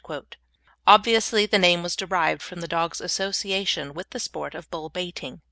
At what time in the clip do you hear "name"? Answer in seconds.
1.59-1.83